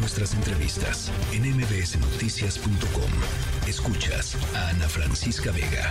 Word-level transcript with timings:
nuestras 0.00 0.34
entrevistas 0.34 1.12
en 1.32 1.42
mbsnoticias.com. 1.42 3.10
Escuchas 3.68 4.36
a 4.56 4.70
Ana 4.70 4.88
Francisca 4.88 5.52
Vega. 5.52 5.90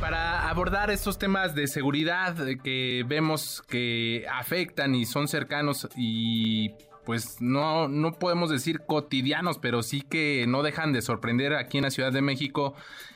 Para 0.00 0.48
abordar 0.48 0.90
estos 0.90 1.18
temas 1.18 1.54
de 1.56 1.66
seguridad 1.66 2.36
que 2.62 3.04
vemos 3.06 3.64
que 3.68 4.24
afectan 4.32 4.94
y 4.94 5.06
son 5.06 5.26
cercanos 5.26 5.88
y 5.96 6.70
pues 7.04 7.40
no, 7.40 7.88
no 7.88 8.12
podemos 8.12 8.50
decir 8.50 8.80
cotidianos, 8.86 9.58
pero 9.58 9.82
sí 9.82 10.02
que 10.02 10.44
no 10.48 10.62
dejan 10.62 10.92
de 10.92 11.02
sorprender 11.02 11.54
aquí 11.54 11.78
en 11.78 11.84
la 11.84 11.90
Ciudad 11.90 12.12
de 12.12 12.22
México. 12.22 12.74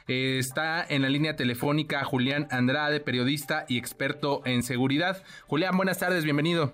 Eh, 0.09 0.39
está 0.39 0.85
en 0.89 1.03
la 1.03 1.09
línea 1.09 1.37
telefónica 1.37 2.05
Julián 2.05 2.49
Andrade, 2.51 3.01
periodista 3.01 3.65
y 3.69 3.79
experto 3.79 4.43
en 4.45 4.63
seguridad. 4.65 5.23
Julián, 5.47 5.77
buenas 5.77 5.99
tardes, 5.99 6.25
bienvenido. 6.25 6.73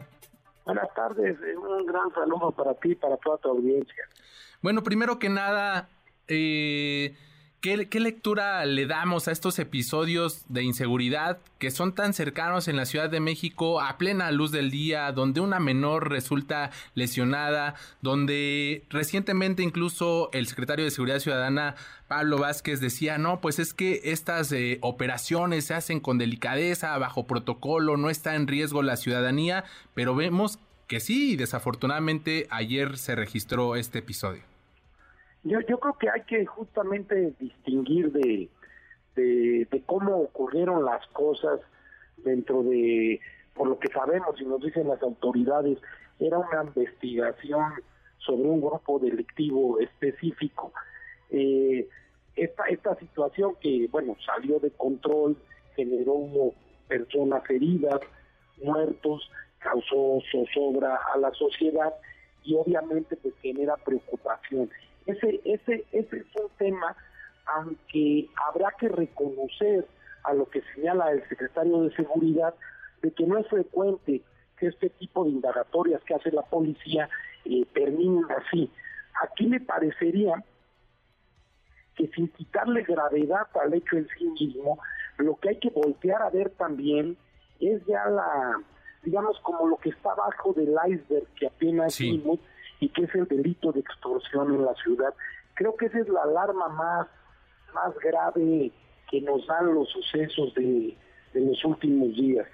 Buenas 0.66 0.92
tardes, 0.94 1.38
eh, 1.42 1.56
un 1.56 1.86
gran 1.86 2.12
saludo 2.12 2.50
para 2.50 2.74
ti 2.74 2.90
y 2.90 2.94
para 2.96 3.16
toda 3.18 3.38
tu 3.38 3.50
audiencia. 3.50 4.04
Bueno, 4.60 4.82
primero 4.82 5.16
que 5.20 5.28
nada, 5.28 5.88
eh, 6.26 7.16
¿Qué, 7.66 7.98
lectura 7.98 8.64
le 8.64 8.86
damos 8.86 9.26
a 9.26 9.32
estos 9.32 9.58
episodios 9.58 10.44
de 10.48 10.62
inseguridad 10.62 11.38
que 11.58 11.72
son 11.72 11.96
tan 11.96 12.14
cercanos 12.14 12.68
en 12.68 12.76
la 12.76 12.86
Ciudad 12.86 13.10
de 13.10 13.18
México 13.18 13.80
a 13.80 13.98
plena 13.98 14.30
luz 14.30 14.52
del 14.52 14.70
día, 14.70 15.10
donde 15.10 15.40
una 15.40 15.58
menor 15.58 16.08
resulta 16.08 16.70
lesionada, 16.94 17.74
donde 18.02 18.84
recientemente 18.88 19.64
incluso 19.64 20.30
el 20.32 20.46
secretario 20.46 20.84
de 20.84 20.92
Seguridad 20.92 21.18
Ciudadana, 21.18 21.74
Pablo 22.06 22.38
Vázquez, 22.38 22.80
decía, 22.80 23.18
no, 23.18 23.40
pues 23.40 23.58
es 23.58 23.74
que 23.74 24.00
estas 24.04 24.52
eh, 24.52 24.78
operaciones 24.80 25.64
se 25.64 25.74
hacen 25.74 25.98
con 25.98 26.18
delicadeza, 26.18 26.96
bajo 26.98 27.26
protocolo, 27.26 27.96
no 27.96 28.10
está 28.10 28.36
en 28.36 28.46
riesgo 28.46 28.82
la 28.82 28.96
ciudadanía, 28.96 29.64
pero 29.92 30.14
vemos 30.14 30.60
que 30.86 31.00
sí, 31.00 31.34
desafortunadamente 31.34 32.46
ayer 32.50 32.96
se 32.96 33.16
registró 33.16 33.74
este 33.74 33.98
episodio. 33.98 34.55
Yo, 35.46 35.60
yo 35.60 35.78
creo 35.78 35.94
que 35.94 36.10
hay 36.10 36.22
que 36.22 36.44
justamente 36.44 37.32
distinguir 37.38 38.10
de, 38.10 38.50
cómo 39.86 40.16
ocurrieron 40.16 40.84
las 40.84 41.06
cosas 41.08 41.60
dentro 42.16 42.64
de, 42.64 43.20
por 43.54 43.68
lo 43.68 43.78
que 43.78 43.86
sabemos 43.88 44.40
y 44.40 44.44
nos 44.44 44.60
dicen 44.60 44.88
las 44.88 45.00
autoridades, 45.02 45.78
era 46.18 46.38
una 46.38 46.64
investigación 46.64 47.74
sobre 48.18 48.48
un 48.48 48.60
grupo 48.60 48.98
delictivo 48.98 49.78
específico. 49.78 50.72
Eh, 51.30 51.88
esta, 52.34 52.64
esta 52.64 52.96
situación 52.96 53.54
que, 53.60 53.86
bueno, 53.92 54.16
salió 54.26 54.58
de 54.58 54.72
control, 54.72 55.36
generó 55.76 56.52
personas 56.88 57.48
heridas, 57.48 58.00
muertos, 58.60 59.30
causó 59.60 60.18
zozobra 60.32 60.98
a 61.14 61.18
la 61.18 61.32
sociedad 61.34 61.94
y 62.42 62.54
obviamente 62.54 63.14
pues 63.16 63.34
genera 63.40 63.76
preocupación. 63.76 64.70
Ese, 65.06 65.40
ese, 65.44 65.84
ese 65.92 66.16
es 66.16 66.26
un 66.36 66.50
tema, 66.58 66.96
aunque 67.46 68.28
habrá 68.48 68.72
que 68.78 68.88
reconocer 68.88 69.86
a 70.24 70.34
lo 70.34 70.48
que 70.50 70.62
señala 70.74 71.12
el 71.12 71.26
secretario 71.28 71.82
de 71.82 71.94
Seguridad, 71.94 72.54
de 73.02 73.12
que 73.12 73.26
no 73.26 73.38
es 73.38 73.46
frecuente 73.48 74.22
que 74.58 74.66
este 74.66 74.90
tipo 74.90 75.24
de 75.24 75.30
indagatorias 75.30 76.02
que 76.04 76.14
hace 76.14 76.30
la 76.32 76.42
policía 76.42 77.08
eh, 77.44 77.64
terminen 77.72 78.24
así. 78.30 78.70
Aquí 79.22 79.46
me 79.46 79.60
parecería 79.60 80.42
que 81.94 82.08
sin 82.08 82.28
quitarle 82.28 82.82
gravedad 82.82 83.46
al 83.62 83.74
hecho 83.74 83.96
en 83.96 84.06
sí 84.18 84.26
mismo, 84.26 84.78
lo 85.18 85.36
que 85.36 85.50
hay 85.50 85.56
que 85.58 85.70
voltear 85.70 86.22
a 86.22 86.30
ver 86.30 86.50
también 86.50 87.16
es 87.58 87.84
ya 87.86 88.04
la, 88.06 88.60
digamos, 89.02 89.38
como 89.40 89.66
lo 89.66 89.76
que 89.76 89.90
está 89.90 90.12
abajo 90.12 90.52
del 90.52 90.76
iceberg 90.88 91.26
que 91.38 91.46
apenas 91.46 91.98
vimos, 91.98 92.38
y 92.80 92.88
que 92.88 93.04
es 93.04 93.14
el 93.14 93.26
delito 93.26 93.72
de 93.72 93.80
extorsión 93.80 94.54
en 94.54 94.64
la 94.64 94.74
ciudad. 94.74 95.14
Creo 95.54 95.76
que 95.76 95.86
esa 95.86 96.00
es 96.00 96.08
la 96.08 96.22
alarma 96.22 96.68
más, 96.68 97.06
más 97.74 97.94
grave 97.98 98.72
que 99.10 99.20
nos 99.20 99.46
dan 99.46 99.74
los 99.74 99.88
sucesos 99.88 100.54
de, 100.54 100.96
los 101.34 101.64
últimos 101.64 102.14
días. 102.14 102.46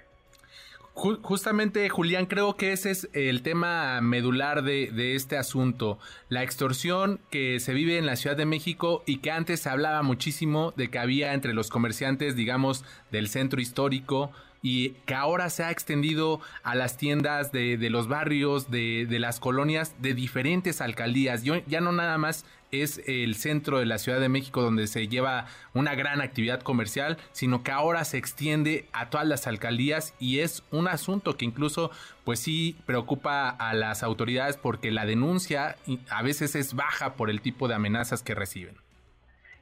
Justamente, 0.93 1.89
Julián, 1.89 2.27
creo 2.27 2.55
que 2.55 2.71
ese 2.71 2.91
es 2.91 3.09
el 3.13 3.41
tema 3.41 3.99
medular 4.01 4.61
de, 4.61 4.91
de, 4.91 5.15
este 5.15 5.37
asunto. 5.37 5.97
La 6.29 6.43
extorsión 6.43 7.19
que 7.31 7.59
se 7.59 7.73
vive 7.73 7.97
en 7.97 8.05
la 8.05 8.15
Ciudad 8.15 8.37
de 8.37 8.45
México 8.45 9.01
y 9.07 9.17
que 9.17 9.31
antes 9.31 9.61
se 9.61 9.69
hablaba 9.69 10.03
muchísimo 10.03 10.71
de 10.77 10.91
que 10.91 10.99
había 10.99 11.33
entre 11.33 11.53
los 11.53 11.71
comerciantes, 11.71 12.35
digamos, 12.35 12.85
del 13.09 13.27
centro 13.27 13.59
histórico, 13.59 14.31
y 14.63 14.91
que 15.05 15.13
ahora 15.13 15.49
se 15.49 15.63
ha 15.63 15.71
extendido 15.71 16.39
a 16.63 16.73
las 16.73 16.97
tiendas 16.97 17.51
de, 17.51 17.77
los 17.91 18.07
barrios, 18.07 18.71
de, 18.71 19.05
las 19.19 19.39
colonias, 19.41 19.93
de 20.01 20.15
diferentes 20.15 20.79
alcaldías. 20.79 21.43
Yo, 21.43 21.55
ya 21.67 21.81
no 21.81 21.91
nada 21.91 22.17
más 22.17 22.45
es 22.71 23.03
el 23.05 23.35
centro 23.35 23.77
de 23.77 23.85
la 23.85 23.99
Ciudad 23.99 24.21
de 24.21 24.29
México 24.29 24.61
donde 24.61 24.87
se 24.87 25.07
lleva 25.07 25.45
una 25.73 25.93
gran 25.95 26.21
actividad 26.21 26.61
comercial, 26.61 27.17
sino 27.33 27.61
que 27.61 27.71
ahora 27.71 28.05
se 28.05 28.17
extiende 28.17 28.87
a 28.93 29.09
todas 29.09 29.27
las 29.27 29.47
alcaldías 29.47 30.15
y 30.17 30.39
es 30.39 30.63
un 30.71 30.87
asunto 30.87 31.35
que 31.35 31.45
incluso 31.45 31.91
pues 32.23 32.39
sí 32.39 32.77
preocupa 32.85 33.49
a 33.49 33.73
las 33.73 34.01
autoridades 34.01 34.55
porque 34.55 34.91
la 34.91 35.05
denuncia 35.05 35.75
a 36.09 36.23
veces 36.23 36.55
es 36.55 36.73
baja 36.73 37.15
por 37.15 37.29
el 37.29 37.41
tipo 37.41 37.67
de 37.67 37.75
amenazas 37.75 38.23
que 38.23 38.33
reciben. 38.33 38.75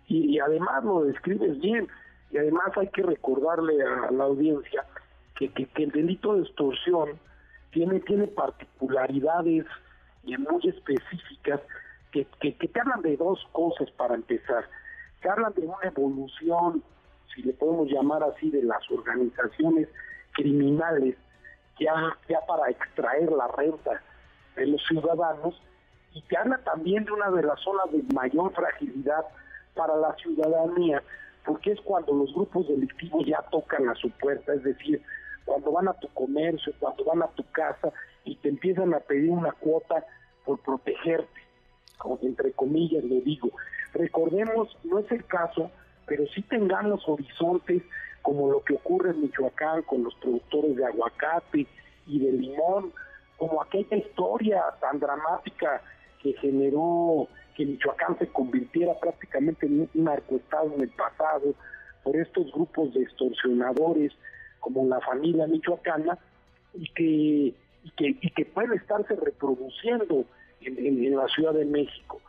Y 0.07 0.39
además 0.39 0.83
lo 0.83 1.03
describes 1.05 1.59
bien, 1.59 1.87
y 2.31 2.37
además 2.37 2.71
hay 2.77 2.87
que 2.87 3.03
recordarle 3.03 3.83
a 3.83 4.11
la 4.11 4.23
audiencia 4.23 4.85
que, 5.35 5.49
que, 5.51 5.83
el 5.83 5.91
delito 5.91 6.35
de 6.35 6.43
extorsión 6.43 7.19
tiene, 7.71 7.99
tiene 8.01 8.27
particularidades 8.27 9.65
muy 10.23 10.67
específicas 10.67 11.61
que, 12.11 12.27
que, 12.39 12.51
te 12.53 12.79
hablan 12.79 13.01
de 13.01 13.17
dos 13.17 13.39
cosas 13.51 13.89
para 13.91 14.15
empezar. 14.15 14.65
Te 15.21 15.29
hablan 15.29 15.53
de 15.53 15.61
una 15.61 15.77
evolución, 15.83 16.83
si 17.33 17.41
le 17.41 17.53
podemos 17.53 17.89
llamar 17.89 18.23
así, 18.23 18.49
de 18.51 18.63
las 18.63 18.89
organizaciones 18.91 19.87
criminales 20.33 21.15
ya, 21.79 21.93
ya 22.29 22.39
para 22.47 22.69
extraer 22.69 23.31
la 23.31 23.47
renta 23.47 24.01
de 24.55 24.67
los 24.67 24.81
ciudadanos 24.87 25.59
y 26.13 26.21
te 26.23 26.37
habla 26.37 26.57
también 26.59 27.05
de 27.05 27.11
una 27.11 27.31
de 27.31 27.43
las 27.43 27.59
zonas 27.61 27.91
de 27.91 28.03
mayor 28.13 28.53
fragilidad 28.53 29.25
para 29.73 29.95
la 29.95 30.13
ciudadanía 30.15 31.01
porque 31.45 31.71
es 31.71 31.81
cuando 31.81 32.13
los 32.13 32.33
grupos 32.33 32.67
delictivos 32.67 33.25
ya 33.25 33.41
tocan 33.51 33.89
a 33.89 33.95
su 33.95 34.09
puerta, 34.11 34.53
es 34.53 34.63
decir, 34.63 35.01
cuando 35.45 35.71
van 35.71 35.87
a 35.87 35.93
tu 35.93 36.07
comercio, 36.09 36.73
cuando 36.79 37.03
van 37.03 37.23
a 37.23 37.27
tu 37.27 37.43
casa 37.51 37.91
y 38.23 38.35
te 38.35 38.49
empiezan 38.49 38.93
a 38.93 38.99
pedir 38.99 39.29
una 39.29 39.51
cuota 39.53 40.05
por 40.45 40.59
protegerte, 40.59 41.41
como 41.97 42.19
entre 42.21 42.51
comillas 42.51 43.03
le 43.03 43.21
digo. 43.21 43.49
Recordemos, 43.93 44.77
no 44.83 44.99
es 44.99 45.11
el 45.11 45.25
caso, 45.25 45.71
pero 46.05 46.25
sí 46.27 46.41
tengamos 46.43 47.07
horizontes 47.07 47.83
como 48.21 48.51
lo 48.51 48.63
que 48.63 48.75
ocurre 48.75 49.11
en 49.11 49.21
Michoacán 49.21 49.81
con 49.83 50.03
los 50.03 50.13
productores 50.15 50.75
de 50.75 50.85
aguacate 50.85 51.67
y 52.07 52.19
de 52.19 52.31
limón, 52.31 52.93
como 53.37 53.61
aquella 53.61 53.97
historia 53.97 54.63
tan 54.79 54.99
dramática 54.99 55.81
que 56.21 56.33
generó 56.33 57.27
que 57.55 57.65
Michoacán 57.65 58.17
se 58.19 58.27
convirtiera 58.27 58.93
prácticamente 58.99 59.65
en 59.65 59.81
un 59.81 59.89
narcoestado 59.93 60.73
en 60.75 60.81
el 60.81 60.89
pasado 60.89 61.53
por 62.03 62.15
estos 62.15 62.51
grupos 62.51 62.93
de 62.93 63.03
extorsionadores 63.03 64.11
como 64.59 64.85
la 64.87 64.99
familia 65.01 65.47
michoacana 65.47 66.17
y 66.73 66.87
que, 66.89 67.03
y 67.83 67.91
que, 67.97 68.17
y 68.21 68.29
que 68.29 68.45
puede 68.45 68.75
estarse 68.75 69.15
reproduciendo 69.15 70.25
en, 70.61 71.15
la 71.15 71.27
Ciudad 71.27 71.53
de 71.53 71.65
México. 71.65 72.21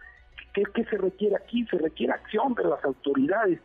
¿Qué, 0.55 0.65
¿Qué, 0.75 0.85
se 0.85 0.97
requiere 0.97 1.37
aquí? 1.37 1.67
Se 1.67 1.79
requiere 1.79 2.13
acción 2.13 2.55
de 2.55 2.65
las 2.65 2.83
autoridades. 2.85 3.59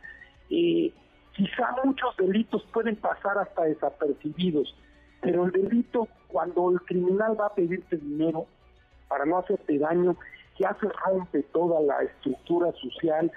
Eh, 0.49 0.91
quizá 1.35 1.75
muchos 1.83 2.15
delitos 2.17 2.63
pueden 2.73 2.95
pasar 2.97 3.37
hasta 3.37 3.63
desapercibidos, 3.63 4.75
pero 5.21 5.45
el 5.45 5.51
delito, 5.51 6.07
cuando 6.27 6.71
el 6.71 6.81
criminal 6.81 7.39
va 7.39 7.47
a 7.47 7.55
pedirte 7.55 7.97
dinero 7.97 8.45
para 9.07 9.25
no 9.25 9.37
hacerte 9.37 9.77
daño, 9.77 10.15
ya 10.59 10.75
se 10.79 10.87
rompe 11.05 11.43
toda 11.53 11.81
la 11.81 12.03
estructura 12.03 12.71
social 12.73 13.31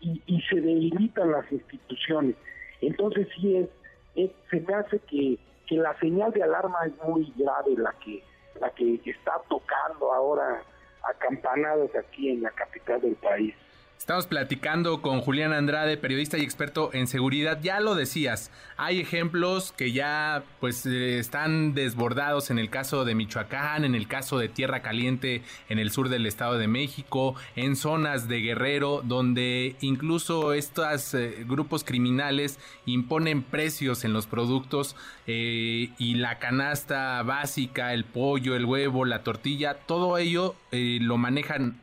y, 0.00 0.40
se 0.50 0.60
debilitan 0.60 1.30
las 1.30 1.50
instituciones. 1.52 2.34
Entonces 2.80 3.28
sí 3.36 3.56
es, 3.56 4.30
se 4.50 4.60
me 4.60 4.74
hace 4.74 4.98
que, 5.00 5.38
que 5.68 5.76
la 5.76 5.96
señal 6.00 6.32
de 6.32 6.42
alarma 6.42 6.78
es 6.86 7.08
muy 7.08 7.32
grave 7.36 7.74
la 7.76 7.94
que, 8.04 8.22
la 8.60 8.70
que 8.70 9.00
está 9.04 9.40
tocando 9.48 10.12
ahora 10.12 10.62
a 11.04 11.14
campanadas 11.18 11.94
aquí 11.94 12.30
en 12.30 12.42
la 12.42 12.50
capital 12.50 13.00
del 13.00 13.14
país. 13.16 13.54
Estamos 14.02 14.26
platicando 14.26 15.00
con 15.00 15.20
Julián 15.20 15.52
Andrade, 15.52 15.96
periodista 15.96 16.36
y 16.36 16.40
experto 16.40 16.90
en 16.92 17.06
seguridad. 17.06 17.60
Ya 17.62 17.78
lo 17.78 17.94
decías, 17.94 18.50
hay 18.76 18.98
ejemplos 18.98 19.70
que 19.70 19.92
ya 19.92 20.42
pues 20.58 20.84
eh, 20.86 21.20
están 21.20 21.72
desbordados 21.72 22.50
en 22.50 22.58
el 22.58 22.68
caso 22.68 23.04
de 23.04 23.14
Michoacán, 23.14 23.84
en 23.84 23.94
el 23.94 24.08
caso 24.08 24.40
de 24.40 24.48
Tierra 24.48 24.82
Caliente 24.82 25.42
en 25.68 25.78
el 25.78 25.92
sur 25.92 26.08
del 26.08 26.26
Estado 26.26 26.58
de 26.58 26.66
México, 26.66 27.36
en 27.54 27.76
zonas 27.76 28.26
de 28.26 28.40
Guerrero, 28.40 29.02
donde 29.04 29.76
incluso 29.80 30.52
estos 30.52 31.14
eh, 31.14 31.44
grupos 31.46 31.84
criminales 31.84 32.58
imponen 32.86 33.44
precios 33.44 34.04
en 34.04 34.12
los 34.12 34.26
productos 34.26 34.96
eh, 35.28 35.90
y 35.96 36.14
la 36.16 36.40
canasta 36.40 37.22
básica, 37.22 37.94
el 37.94 38.04
pollo, 38.04 38.56
el 38.56 38.64
huevo, 38.64 39.04
la 39.04 39.22
tortilla, 39.22 39.74
todo 39.74 40.18
ello 40.18 40.56
lo 40.72 41.18
manejan 41.18 41.78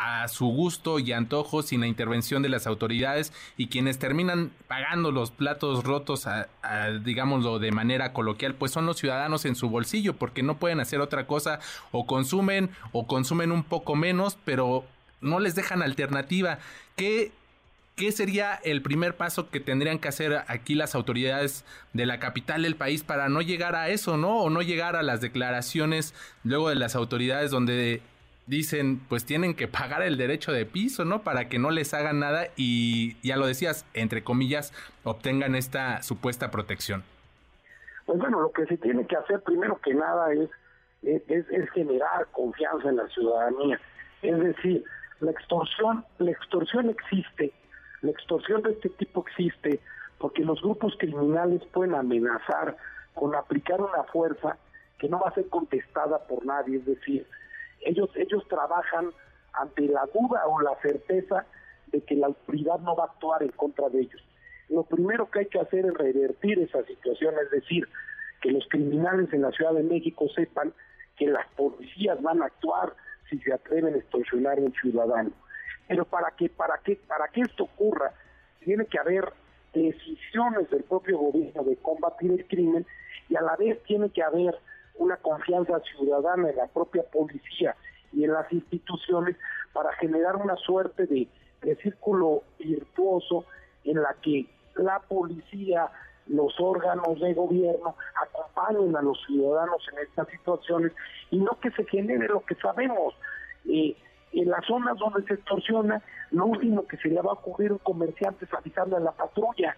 a 0.00 0.28
su 0.28 0.46
gusto 0.46 0.98
y 0.98 1.12
antojo 1.12 1.62
sin 1.62 1.80
la 1.82 1.86
intervención 1.86 2.42
de 2.42 2.48
las 2.48 2.66
autoridades 2.66 3.34
y 3.58 3.66
quienes 3.66 3.98
terminan 3.98 4.50
pagando 4.66 5.12
los 5.12 5.30
platos 5.30 5.84
rotos, 5.84 6.26
a, 6.26 6.48
digámoslo 7.04 7.58
de 7.58 7.70
manera 7.70 8.14
coloquial, 8.14 8.54
pues 8.54 8.72
son 8.72 8.86
los 8.86 8.96
ciudadanos 8.96 9.44
en 9.44 9.56
su 9.56 9.68
bolsillo 9.68 10.16
porque 10.16 10.42
no 10.42 10.58
pueden 10.58 10.80
hacer 10.80 11.00
otra 11.00 11.26
cosa 11.26 11.60
o 11.92 12.06
consumen 12.06 12.70
o 12.92 13.06
consumen 13.06 13.52
un 13.52 13.62
poco 13.62 13.94
menos, 13.94 14.38
pero 14.44 14.84
no 15.20 15.38
les 15.38 15.54
dejan 15.54 15.82
alternativa. 15.82 16.58
¿Qué, 16.96 17.32
¿Qué 17.94 18.10
sería 18.10 18.54
el 18.54 18.80
primer 18.80 19.18
paso 19.18 19.50
que 19.50 19.60
tendrían 19.60 19.98
que 19.98 20.08
hacer 20.08 20.44
aquí 20.48 20.74
las 20.74 20.94
autoridades 20.94 21.66
de 21.92 22.06
la 22.06 22.18
capital 22.18 22.62
del 22.62 22.76
país 22.76 23.04
para 23.04 23.28
no 23.28 23.42
llegar 23.42 23.74
a 23.74 23.90
eso, 23.90 24.16
¿no? 24.16 24.38
O 24.38 24.48
no 24.48 24.62
llegar 24.62 24.96
a 24.96 25.02
las 25.02 25.20
declaraciones 25.20 26.14
luego 26.42 26.70
de 26.70 26.76
las 26.76 26.94
autoridades 26.94 27.50
donde 27.50 28.00
dicen, 28.50 29.00
pues 29.08 29.24
tienen 29.24 29.54
que 29.54 29.68
pagar 29.68 30.02
el 30.02 30.16
derecho 30.16 30.50
de 30.50 30.66
piso, 30.66 31.04
¿no? 31.04 31.22
Para 31.22 31.48
que 31.48 31.60
no 31.60 31.70
les 31.70 31.94
hagan 31.94 32.18
nada 32.18 32.48
y, 32.56 33.16
ya 33.26 33.36
lo 33.36 33.46
decías, 33.46 33.86
entre 33.94 34.24
comillas, 34.24 34.74
obtengan 35.04 35.54
esta 35.54 36.02
supuesta 36.02 36.50
protección. 36.50 37.04
Pues 38.06 38.18
bueno, 38.18 38.40
lo 38.40 38.50
que 38.50 38.66
se 38.66 38.76
tiene 38.76 39.06
que 39.06 39.16
hacer 39.16 39.40
primero 39.42 39.80
que 39.80 39.94
nada 39.94 40.32
es, 40.32 40.50
es, 41.02 41.48
es 41.48 41.70
generar 41.70 42.26
confianza 42.32 42.88
en 42.88 42.96
la 42.96 43.06
ciudadanía. 43.08 43.80
Es 44.20 44.38
decir, 44.40 44.84
la 45.20 45.30
extorsión, 45.30 46.04
la 46.18 46.32
extorsión 46.32 46.90
existe, 46.90 47.52
la 48.02 48.10
extorsión 48.10 48.62
de 48.62 48.72
este 48.72 48.88
tipo 48.90 49.24
existe 49.28 49.78
porque 50.18 50.42
los 50.42 50.60
grupos 50.60 50.94
criminales 50.98 51.62
pueden 51.72 51.94
amenazar 51.94 52.76
con 53.14 53.34
aplicar 53.36 53.80
una 53.80 54.02
fuerza 54.12 54.56
que 54.98 55.08
no 55.08 55.20
va 55.20 55.28
a 55.28 55.34
ser 55.34 55.48
contestada 55.48 56.18
por 56.26 56.44
nadie, 56.44 56.78
es 56.78 56.84
decir, 56.84 57.26
ellos, 57.80 58.10
ellos 58.16 58.46
trabajan 58.48 59.10
ante 59.52 59.82
la 59.82 60.06
duda 60.14 60.46
o 60.46 60.60
la 60.60 60.74
certeza 60.80 61.46
de 61.88 62.02
que 62.02 62.14
la 62.14 62.26
autoridad 62.26 62.78
no 62.80 62.94
va 62.94 63.04
a 63.04 63.06
actuar 63.08 63.42
en 63.42 63.50
contra 63.50 63.88
de 63.88 64.00
ellos. 64.00 64.22
Lo 64.68 64.84
primero 64.84 65.30
que 65.30 65.40
hay 65.40 65.46
que 65.46 65.58
hacer 65.58 65.86
es 65.86 65.94
revertir 65.94 66.60
esa 66.60 66.84
situación, 66.84 67.34
es 67.42 67.50
decir, 67.50 67.88
que 68.40 68.50
los 68.50 68.66
criminales 68.68 69.32
en 69.32 69.42
la 69.42 69.50
Ciudad 69.50 69.72
de 69.72 69.82
México 69.82 70.26
sepan 70.34 70.72
que 71.16 71.26
las 71.26 71.46
policías 71.56 72.20
van 72.22 72.42
a 72.42 72.46
actuar 72.46 72.94
si 73.28 73.38
se 73.40 73.52
atreven 73.52 73.94
a 73.94 73.98
extorsionar 73.98 74.58
a 74.58 74.62
un 74.62 74.72
ciudadano. 74.72 75.30
Pero 75.88 76.04
para 76.04 76.30
que, 76.30 76.48
para 76.48 76.78
que, 76.78 76.96
para 76.96 77.28
que 77.28 77.42
esto 77.42 77.64
ocurra, 77.64 78.12
tiene 78.60 78.86
que 78.86 78.98
haber 78.98 79.32
decisiones 79.72 80.70
del 80.70 80.84
propio 80.84 81.18
gobierno 81.18 81.64
de 81.64 81.76
combatir 81.76 82.32
el 82.32 82.46
crimen 82.46 82.86
y 83.28 83.36
a 83.36 83.42
la 83.42 83.56
vez 83.56 83.82
tiene 83.84 84.10
que 84.10 84.22
haber 84.22 84.56
una 85.00 85.16
confianza 85.16 85.80
ciudadana 85.80 86.50
en 86.50 86.56
la 86.56 86.66
propia 86.66 87.02
policía 87.10 87.74
y 88.12 88.24
en 88.24 88.34
las 88.34 88.52
instituciones 88.52 89.34
para 89.72 89.92
generar 89.94 90.36
una 90.36 90.56
suerte 90.56 91.06
de, 91.06 91.26
círculo 91.82 92.42
virtuoso 92.58 93.44
en 93.84 94.02
la 94.02 94.14
que 94.22 94.46
la 94.76 94.98
policía, 95.00 95.88
los 96.26 96.58
órganos 96.58 97.20
de 97.20 97.34
gobierno 97.34 97.96
acompañen 98.22 98.94
a 98.96 99.02
los 99.02 99.18
ciudadanos 99.26 99.82
en 99.92 100.06
estas 100.06 100.28
situaciones 100.28 100.92
y 101.30 101.38
no 101.38 101.58
que 101.60 101.70
se 101.72 101.84
genere 101.84 102.28
lo 102.28 102.40
que 102.44 102.54
sabemos. 102.56 103.14
Eh, 103.66 103.96
en 104.32 104.48
las 104.48 104.64
zonas 104.64 104.96
donde 104.98 105.22
se 105.26 105.34
extorsiona, 105.34 106.02
lo 106.30 106.46
último 106.46 106.86
que 106.86 106.96
se 106.98 107.08
le 107.08 107.20
va 107.20 107.30
a 107.30 107.34
ocurrir 107.34 107.70
a 107.70 107.74
un 107.74 107.78
comerciante 107.78 108.44
es 108.44 108.54
avisarle 108.54 108.96
a 108.96 109.00
la 109.00 109.12
patrulla, 109.12 109.76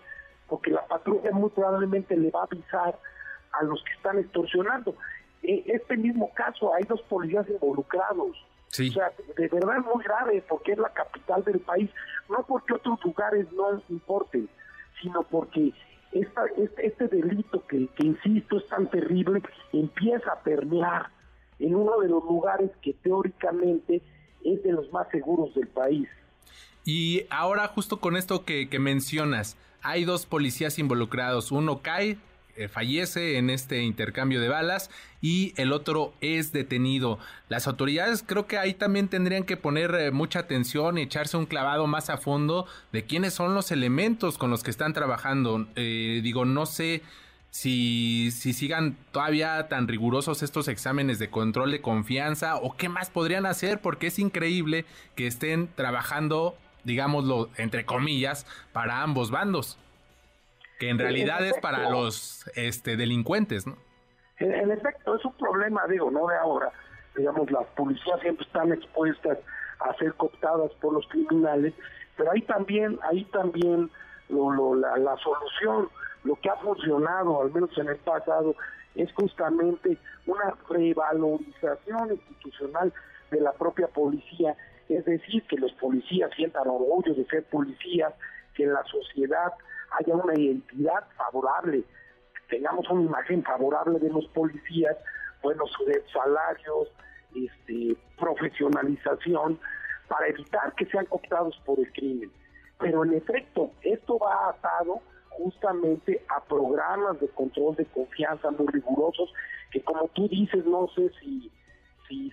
porque 0.48 0.70
la 0.70 0.86
patrulla 0.86 1.30
muy 1.32 1.50
probablemente 1.50 2.16
le 2.16 2.30
va 2.30 2.40
a 2.40 2.44
avisar 2.44 2.98
a 3.52 3.64
los 3.64 3.82
que 3.84 3.92
están 3.92 4.18
extorsionando. 4.18 4.94
Eh, 5.42 5.64
este 5.66 5.96
mismo 5.96 6.32
caso, 6.34 6.74
hay 6.74 6.84
dos 6.84 7.02
policías 7.02 7.48
involucrados. 7.48 8.36
O 8.68 8.92
sea, 8.92 9.12
de 9.36 9.48
verdad 9.48 9.78
es 9.78 9.84
muy 9.84 10.02
grave 10.02 10.42
porque 10.48 10.72
es 10.72 10.78
la 10.78 10.88
capital 10.88 11.44
del 11.44 11.60
país, 11.60 11.90
no 12.30 12.42
porque 12.46 12.72
otros 12.72 13.04
lugares 13.04 13.46
no 13.52 13.82
importen, 13.90 14.48
sino 15.02 15.22
porque 15.24 15.74
esta, 16.12 16.46
este, 16.56 16.86
este 16.86 17.08
delito 17.08 17.66
que, 17.66 17.86
que, 17.88 18.06
insisto, 18.06 18.56
es 18.56 18.66
tan 18.68 18.88
terrible, 18.88 19.42
empieza 19.74 20.32
a 20.32 20.40
permear 20.40 21.08
en 21.58 21.74
uno 21.74 22.00
de 22.00 22.08
los 22.08 22.24
lugares 22.24 22.70
que 22.80 22.94
teóricamente 22.94 24.00
es 24.42 24.62
de 24.62 24.72
los 24.72 24.90
más 24.90 25.06
seguros 25.10 25.54
del 25.54 25.68
país. 25.68 26.08
Y 26.84 27.26
ahora 27.28 27.68
justo 27.68 28.00
con 28.00 28.16
esto 28.16 28.44
que, 28.44 28.68
que 28.70 28.78
mencionas, 28.78 29.56
hay 29.82 30.04
dos 30.04 30.26
policías 30.26 30.78
involucrados, 30.78 31.52
uno 31.52 31.82
cae, 31.82 32.16
fallece 32.68 33.38
en 33.38 33.50
este 33.50 33.82
intercambio 33.82 34.40
de 34.40 34.48
balas 34.48 34.90
y 35.20 35.54
el 35.56 35.72
otro 35.72 36.12
es 36.20 36.52
detenido. 36.52 37.18
Las 37.48 37.66
autoridades 37.66 38.24
creo 38.26 38.46
que 38.46 38.58
ahí 38.58 38.74
también 38.74 39.08
tendrían 39.08 39.44
que 39.44 39.56
poner 39.56 39.94
eh, 39.94 40.10
mucha 40.10 40.40
atención 40.40 40.98
y 40.98 41.02
echarse 41.02 41.36
un 41.36 41.46
clavado 41.46 41.86
más 41.86 42.10
a 42.10 42.18
fondo 42.18 42.66
de 42.92 43.04
quiénes 43.04 43.34
son 43.34 43.54
los 43.54 43.70
elementos 43.70 44.36
con 44.36 44.50
los 44.50 44.62
que 44.62 44.70
están 44.70 44.92
trabajando. 44.92 45.66
Eh, 45.76 46.20
digo, 46.22 46.44
no 46.44 46.66
sé 46.66 47.02
si, 47.50 48.30
si 48.32 48.52
sigan 48.52 48.96
todavía 49.12 49.68
tan 49.68 49.86
rigurosos 49.86 50.42
estos 50.42 50.68
exámenes 50.68 51.18
de 51.18 51.30
control 51.30 51.70
de 51.70 51.80
confianza 51.80 52.56
o 52.56 52.76
qué 52.76 52.88
más 52.88 53.10
podrían 53.10 53.46
hacer 53.46 53.80
porque 53.80 54.08
es 54.08 54.18
increíble 54.18 54.84
que 55.14 55.26
estén 55.26 55.68
trabajando, 55.74 56.56
digámoslo, 56.84 57.50
entre 57.56 57.84
comillas, 57.84 58.46
para 58.72 59.02
ambos 59.02 59.30
bandos 59.30 59.78
que 60.82 60.90
en 60.90 60.98
realidad 60.98 61.46
es 61.46 61.56
para 61.60 61.90
los 61.90 62.44
este, 62.56 62.96
delincuentes, 62.96 63.68
¿no? 63.68 63.76
En, 64.38 64.68
efecto, 64.72 65.14
es 65.14 65.24
un 65.24 65.34
problema, 65.34 65.86
digo, 65.86 66.10
no 66.10 66.26
de 66.26 66.36
ahora. 66.36 66.72
Digamos, 67.16 67.48
las 67.52 67.66
policías 67.76 68.20
siempre 68.20 68.44
están 68.44 68.72
expuestas 68.72 69.38
a 69.78 69.94
ser 69.94 70.12
cooptadas 70.14 70.72
por 70.80 70.94
los 70.94 71.06
criminales, 71.06 71.72
pero 72.16 72.32
ahí 72.32 72.42
también, 72.42 72.98
ahí 73.08 73.24
también 73.26 73.92
lo, 74.28 74.74
la, 74.74 74.96
la 74.96 75.16
solución, 75.18 75.88
lo 76.24 76.34
que 76.34 76.50
ha 76.50 76.56
funcionado, 76.56 77.42
al 77.42 77.52
menos 77.52 77.70
en 77.78 77.86
el 77.86 77.98
pasado, 77.98 78.56
es 78.96 79.12
justamente 79.12 79.96
una 80.26 80.56
revalorización 80.68 82.10
institucional 82.10 82.92
de 83.30 83.40
la 83.40 83.52
propia 83.52 83.86
policía, 83.86 84.56
es 84.88 85.04
decir, 85.04 85.44
que 85.46 85.58
los 85.58 85.70
policías 85.74 86.32
sientan 86.34 86.66
orgullo 86.66 87.14
de 87.14 87.24
ser 87.26 87.44
policías, 87.44 88.12
que 88.56 88.66
la 88.66 88.82
sociedad 88.82 89.52
haya 89.98 90.14
una 90.14 90.34
identidad 90.38 91.04
favorable, 91.16 91.84
tengamos 92.48 92.88
una 92.90 93.02
imagen 93.02 93.42
favorable 93.42 93.98
de 93.98 94.10
los 94.10 94.26
policías, 94.28 94.96
buenos 95.42 95.70
salarios, 96.12 96.88
este, 97.34 97.96
profesionalización, 98.18 99.58
para 100.08 100.28
evitar 100.28 100.74
que 100.74 100.86
sean 100.86 101.06
cooptados 101.06 101.58
por 101.64 101.78
el 101.78 101.90
crimen. 101.92 102.30
Pero 102.78 103.04
en 103.04 103.14
efecto, 103.14 103.70
esto 103.82 104.18
va 104.18 104.50
atado 104.50 105.00
justamente 105.30 106.22
a 106.28 106.42
programas 106.44 107.18
de 107.20 107.28
control 107.28 107.76
de 107.76 107.86
confianza 107.86 108.50
muy 108.50 108.66
rigurosos, 108.66 109.32
que 109.70 109.82
como 109.82 110.08
tú 110.08 110.28
dices, 110.28 110.64
no 110.66 110.88
sé 110.94 111.10
si, 111.20 111.50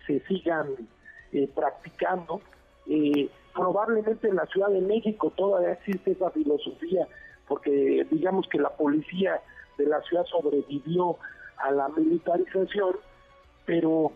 se 0.06 0.20
sigan 0.28 0.68
eh, 1.32 1.48
practicando. 1.56 2.42
Eh, 2.88 3.30
probablemente 3.54 4.28
en 4.28 4.36
la 4.36 4.46
Ciudad 4.48 4.70
de 4.70 4.82
México 4.82 5.32
todavía 5.36 5.74
existe 5.74 6.12
esa 6.12 6.32
filosofía 6.32 7.08
porque 7.50 8.06
digamos 8.12 8.48
que 8.48 8.60
la 8.60 8.70
policía 8.70 9.42
de 9.78 9.86
la 9.88 10.02
ciudad 10.04 10.24
sobrevivió 10.26 11.18
a 11.58 11.72
la 11.72 11.90
militarización, 11.90 12.96
pero, 13.66 14.14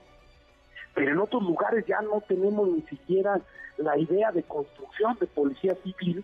pero 0.94 1.12
en 1.12 1.20
otros 1.20 1.44
lugares 1.44 1.86
ya 1.86 2.02
no 2.02 2.22
tenemos 2.22 2.70
ni 2.70 2.82
siquiera 2.84 3.42
la 3.78 3.98
idea 3.98 4.32
de 4.32 4.44
construcción 4.44 5.18
de 5.20 5.28
policía 5.28 5.75
civil 5.84 6.24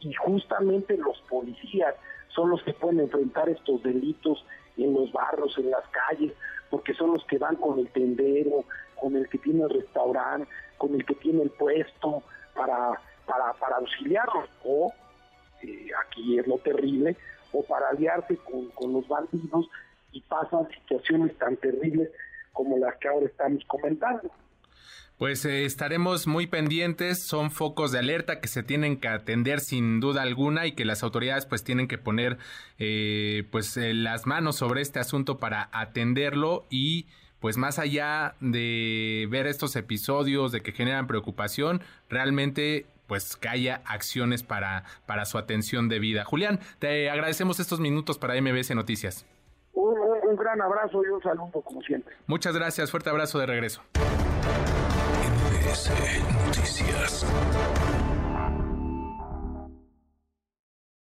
y 0.00 0.12
justamente 0.14 0.96
los 0.98 1.18
policías 1.30 1.94
son 2.28 2.50
los 2.50 2.62
que 2.64 2.74
pueden 2.74 3.00
enfrentar 3.00 3.48
estos 3.48 3.82
delitos 3.82 4.44
en 4.76 4.92
los 4.94 5.12
barrios, 5.12 5.56
en 5.58 5.70
las 5.70 5.84
calles, 5.88 6.32
porque 6.70 6.94
son 6.94 7.12
los 7.12 7.24
que 7.26 7.38
van 7.38 7.56
con 7.56 7.78
el 7.78 7.88
tendero, 7.88 8.64
con 9.00 9.16
el 9.16 9.28
que 9.28 9.38
tiene 9.38 9.62
el 9.62 9.70
restaurante, 9.70 10.48
con 10.82 10.96
el 10.96 11.06
que 11.06 11.14
tiene 11.14 11.44
el 11.44 11.50
puesto 11.50 12.24
para, 12.56 13.00
para, 13.24 13.76
auxiliarlos. 13.76 14.48
O 14.64 14.92
aquí 16.04 16.40
es 16.40 16.46
lo 16.48 16.58
terrible, 16.58 17.16
o 17.52 17.62
para 17.62 17.90
aliarse 17.90 18.36
con, 18.38 18.92
los 18.92 19.06
bandidos 19.06 19.68
y 20.10 20.20
pasan 20.22 20.68
situaciones 20.70 21.38
tan 21.38 21.56
terribles 21.56 22.10
como 22.52 22.78
las 22.78 22.96
que 22.96 23.06
ahora 23.06 23.26
estamos 23.26 23.62
comentando. 23.68 24.28
Pues 25.18 25.44
eh, 25.44 25.64
estaremos 25.64 26.26
muy 26.26 26.48
pendientes, 26.48 27.22
son 27.22 27.52
focos 27.52 27.92
de 27.92 28.00
alerta 28.00 28.40
que 28.40 28.48
se 28.48 28.64
tienen 28.64 28.98
que 28.98 29.06
atender 29.06 29.60
sin 29.60 30.00
duda 30.00 30.22
alguna 30.22 30.66
y 30.66 30.72
que 30.72 30.84
las 30.84 31.04
autoridades 31.04 31.46
pues 31.46 31.62
tienen 31.62 31.86
que 31.86 31.96
poner 31.96 32.38
eh, 32.80 33.46
pues 33.52 33.76
eh, 33.76 33.94
las 33.94 34.26
manos 34.26 34.56
sobre 34.56 34.80
este 34.80 34.98
asunto 34.98 35.38
para 35.38 35.70
atenderlo 35.72 36.66
y 36.70 37.06
pues 37.42 37.56
más 37.56 37.80
allá 37.80 38.36
de 38.40 39.26
ver 39.28 39.48
estos 39.48 39.74
episodios 39.74 40.52
de 40.52 40.62
que 40.62 40.70
generan 40.70 41.08
preocupación, 41.08 41.82
realmente 42.08 42.86
pues 43.08 43.36
que 43.36 43.48
haya 43.48 43.82
acciones 43.84 44.44
para, 44.44 44.84
para 45.06 45.24
su 45.24 45.38
atención 45.38 45.88
debida. 45.88 46.24
Julián, 46.24 46.60
te 46.78 47.10
agradecemos 47.10 47.58
estos 47.58 47.80
minutos 47.80 48.16
para 48.16 48.40
MBS 48.40 48.74
Noticias. 48.76 49.26
Un, 49.74 49.98
un 50.22 50.36
gran 50.36 50.62
abrazo 50.62 51.02
y 51.04 51.08
un 51.08 51.20
saludo 51.20 51.60
como 51.62 51.82
siempre. 51.82 52.14
Muchas 52.28 52.54
gracias, 52.54 52.92
fuerte 52.92 53.10
abrazo 53.10 53.40
de 53.40 53.46
regreso. 53.46 53.82
MBS 55.50 55.90
Noticias. 56.46 57.26